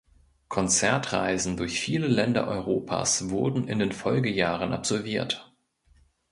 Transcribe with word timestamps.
Konzertreisen 0.47 1.57
durch 1.57 1.79
viele 1.79 2.07
Länder 2.07 2.47
Europas 2.47 3.29
wurden 3.29 3.67
in 3.67 3.77
den 3.77 3.91
Folgejahren 3.91 4.73
absolviert. 4.73 5.53